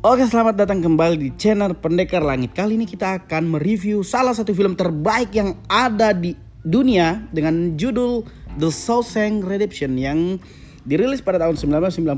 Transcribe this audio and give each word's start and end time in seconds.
Oke 0.00 0.24
selamat 0.24 0.56
datang 0.56 0.80
kembali 0.80 1.20
di 1.20 1.28
channel 1.36 1.76
Pendekar 1.76 2.24
Langit 2.24 2.56
Kali 2.56 2.80
ini 2.80 2.88
kita 2.88 3.20
akan 3.20 3.52
mereview 3.52 4.00
salah 4.00 4.32
satu 4.32 4.56
film 4.56 4.72
terbaik 4.72 5.28
yang 5.36 5.60
ada 5.68 6.16
di 6.16 6.32
dunia 6.64 7.28
Dengan 7.28 7.76
judul 7.76 8.24
The 8.56 8.72
Shawshank 8.72 9.44
Redemption 9.44 10.00
yang 10.00 10.40
dirilis 10.88 11.20
pada 11.20 11.44
tahun 11.44 11.84
1994 11.84 12.16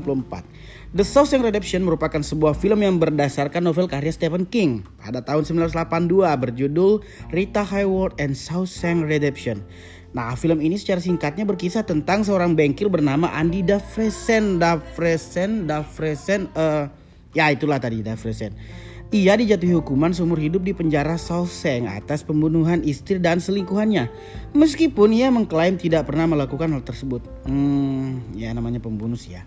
The 0.95 1.03
Shawshank 1.03 1.43
Redemption 1.43 1.83
merupakan 1.83 2.23
sebuah 2.23 2.55
film 2.55 2.87
yang 2.87 3.03
berdasarkan 3.03 3.67
novel 3.67 3.91
karya 3.91 4.15
Stephen 4.15 4.47
King 4.47 4.87
Pada 5.03 5.19
tahun 5.19 5.43
1982 5.43 6.07
berjudul 6.23 7.03
Rita 7.35 7.67
Hayworth 7.67 8.15
and 8.15 8.39
Shawshank 8.39 9.03
Redemption 9.11 9.59
Nah, 10.15 10.31
film 10.39 10.63
ini 10.63 10.79
secara 10.79 11.03
singkatnya 11.03 11.43
berkisah 11.43 11.83
tentang 11.83 12.23
seorang 12.23 12.53
bengkel 12.53 12.85
bernama 12.85 13.33
Andy 13.33 13.65
Dafresen. 13.65 14.61
Dafresen, 14.61 15.65
Dafresen, 15.65 16.53
uh, 16.53 16.85
ya 17.33 17.49
itulah 17.51 17.81
tadi 17.81 18.05
Dafresen. 18.05 18.53
Ia 19.13 19.37
dijatuhi 19.37 19.77
hukuman 19.77 20.09
seumur 20.09 20.41
hidup 20.41 20.65
di 20.65 20.73
penjara 20.73 21.21
Shawshank 21.21 21.85
atas 21.85 22.25
pembunuhan 22.25 22.81
istri 22.81 23.21
dan 23.21 23.37
selingkuhannya. 23.37 24.09
Meskipun 24.57 25.13
ia 25.13 25.29
mengklaim 25.29 25.77
tidak 25.77 26.09
pernah 26.09 26.25
melakukan 26.25 26.73
hal 26.73 26.81
tersebut. 26.81 27.21
Hmm, 27.45 28.25
ya 28.33 28.49
namanya 28.57 28.81
pembunuh 28.81 29.13
sih 29.13 29.37
ya. 29.37 29.45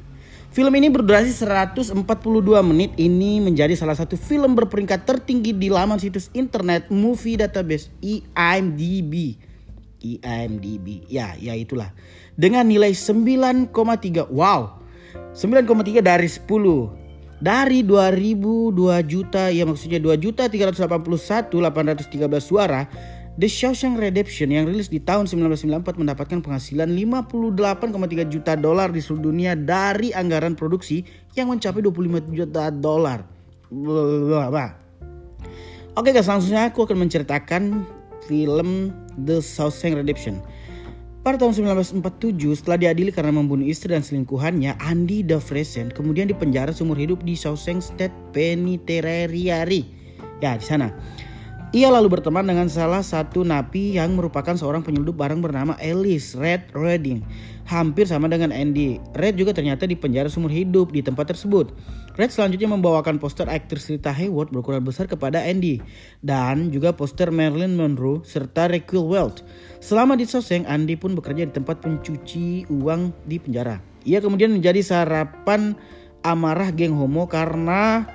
Film 0.55 0.71
ini 0.71 0.87
berdurasi 0.87 1.35
142 1.35 1.99
menit. 2.63 2.95
Ini 2.95 3.43
menjadi 3.43 3.75
salah 3.75 3.99
satu 3.99 4.15
film 4.15 4.55
berperingkat 4.55 5.03
tertinggi 5.03 5.51
di 5.51 5.67
laman 5.67 5.99
situs 5.99 6.31
internet 6.31 6.87
Movie 6.87 7.35
Database 7.35 7.91
IMDb. 7.99 9.35
IMDb. 9.99 11.11
Ya, 11.11 11.35
ya 11.37 11.59
itulah. 11.59 11.91
Dengan 12.39 12.71
nilai 12.71 12.95
9,3. 12.95 14.31
Wow. 14.31 14.79
9,3 15.35 16.07
dari 16.07 16.31
10. 16.31 17.06
Dari 17.37 17.85
2002 17.85 18.73
juta, 19.05 19.53
ya 19.53 19.69
maksudnya 19.69 20.01
2 20.01 20.17
juta 20.17 20.49
381 20.49 21.53
813 21.53 22.41
suara, 22.41 22.89
The 23.37 23.45
Shawshank 23.45 24.01
Redemption 24.01 24.49
yang 24.49 24.65
rilis 24.65 24.89
di 24.89 24.97
tahun 24.97 25.29
1994 25.29 26.01
mendapatkan 26.01 26.41
penghasilan 26.41 26.89
58,3 26.89 28.33
juta 28.33 28.57
dolar 28.57 28.89
di 28.89 29.05
seluruh 29.05 29.29
dunia 29.29 29.53
dari 29.53 30.17
anggaran 30.17 30.57
produksi 30.57 31.05
yang 31.37 31.53
mencapai 31.53 31.85
25 31.85 32.33
juta 32.33 32.73
dolar. 32.73 33.29
Oke 35.93 36.17
guys, 36.17 36.29
langsung 36.33 36.57
aku 36.57 36.89
akan 36.89 37.05
menceritakan 37.05 37.85
film 38.25 38.97
The 39.21 39.45
Shawshank 39.45 40.01
Redemption. 40.01 40.41
Pada 41.27 41.43
tahun 41.43 41.75
1947, 41.75 42.55
setelah 42.55 42.79
diadili 42.79 43.11
karena 43.11 43.35
membunuh 43.35 43.67
istri 43.67 43.91
dan 43.91 43.99
selingkuhannya, 43.99 44.79
Andy 44.79 45.27
Dufresne 45.27 45.91
kemudian 45.91 46.31
dipenjara 46.31 46.71
seumur 46.71 46.95
hidup 46.95 47.27
di 47.27 47.35
Shawshank 47.35 47.83
State 47.83 48.15
Penitentiary. 48.31 49.91
Ya, 50.39 50.55
di 50.55 50.63
sana. 50.63 50.95
Ia 51.75 51.91
lalu 51.91 52.15
berteman 52.15 52.47
dengan 52.47 52.71
salah 52.71 53.03
satu 53.03 53.43
napi 53.43 53.99
yang 53.99 54.15
merupakan 54.15 54.55
seorang 54.55 54.87
penyelundup 54.87 55.19
barang 55.19 55.43
bernama 55.43 55.75
Alice 55.83 56.39
Red 56.39 56.71
Redding. 56.71 57.27
Hampir 57.67 58.07
sama 58.07 58.31
dengan 58.31 58.55
Andy. 58.55 59.03
Red 59.19 59.35
juga 59.35 59.51
ternyata 59.51 59.83
dipenjara 59.83 60.31
seumur 60.31 60.55
hidup 60.55 60.95
di 60.95 61.03
tempat 61.03 61.35
tersebut. 61.35 61.75
Red 62.15 62.31
selanjutnya 62.31 62.71
membawakan 62.71 63.19
poster 63.19 63.51
aktris 63.51 63.91
Rita 63.91 64.15
Hayworth 64.15 64.55
berukuran 64.55 64.87
besar 64.87 65.11
kepada 65.11 65.43
Andy. 65.43 65.83
Dan 66.23 66.71
juga 66.71 66.95
poster 66.95 67.35
Marilyn 67.35 67.75
Monroe 67.75 68.23
serta 68.23 68.71
Raquel 68.71 69.03
Welch. 69.03 69.43
Selama 69.83 70.15
di 70.15 70.23
Soseng, 70.23 70.71
Andy 70.71 70.95
pun 70.95 71.19
bekerja 71.19 71.51
di 71.51 71.53
tempat 71.53 71.83
pencuci 71.83 72.71
uang 72.71 73.11
di 73.27 73.43
penjara. 73.43 73.83
Ia 74.07 74.23
kemudian 74.23 74.55
menjadi 74.55 74.87
sarapan 74.87 75.75
amarah 76.23 76.71
geng 76.71 76.95
homo 76.95 77.27
karena 77.27 78.07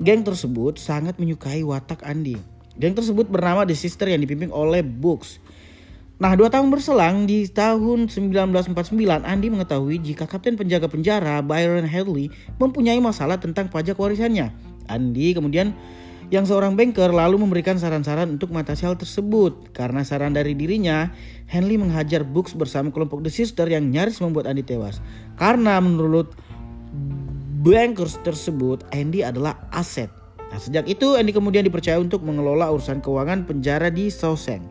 geng 0.00 0.24
tersebut 0.24 0.80
sangat 0.80 1.20
menyukai 1.20 1.60
watak 1.60 2.00
Andy. 2.00 2.53
Geng 2.74 2.98
tersebut 2.98 3.30
bernama 3.30 3.62
The 3.62 3.78
Sister 3.78 4.10
yang 4.10 4.18
dipimpin 4.18 4.50
oleh 4.50 4.82
Books. 4.82 5.38
Nah, 6.14 6.34
dua 6.38 6.46
tahun 6.46 6.70
berselang 6.70 7.26
di 7.26 7.46
tahun 7.50 8.06
1949, 8.06 8.94
Andy 9.26 9.50
mengetahui 9.50 9.98
jika 9.98 10.30
kapten 10.30 10.54
penjaga 10.54 10.86
penjara 10.86 11.42
Byron 11.42 11.86
Hadley 11.86 12.30
mempunyai 12.58 13.02
masalah 13.02 13.38
tentang 13.42 13.66
pajak 13.66 13.98
warisannya. 13.98 14.54
Andy 14.86 15.34
kemudian 15.34 15.74
yang 16.32 16.46
seorang 16.46 16.78
banker 16.78 17.10
lalu 17.10 17.36
memberikan 17.38 17.76
saran-saran 17.76 18.30
untuk 18.30 18.54
mengatasi 18.54 18.86
hal 18.86 18.96
tersebut. 18.98 19.74
Karena 19.74 20.06
saran 20.06 20.34
dari 20.34 20.54
dirinya, 20.54 21.10
Henley 21.50 21.78
menghajar 21.78 22.22
Books 22.22 22.54
bersama 22.54 22.94
kelompok 22.94 23.22
The 23.22 23.30
Sister 23.34 23.66
yang 23.66 23.90
nyaris 23.90 24.22
membuat 24.22 24.50
Andy 24.50 24.62
tewas. 24.66 25.02
Karena 25.34 25.82
menurut 25.82 26.30
bankers 27.62 28.22
tersebut, 28.22 28.86
Andy 28.94 29.26
adalah 29.26 29.66
aset 29.74 30.23
Nah, 30.54 30.62
sejak 30.62 30.86
itu 30.86 31.18
Andy 31.18 31.34
kemudian 31.34 31.66
dipercaya 31.66 31.98
untuk 31.98 32.22
mengelola 32.22 32.70
urusan 32.70 33.02
keuangan 33.02 33.42
penjara 33.42 33.90
di 33.90 34.06
Shawshank. 34.06 34.62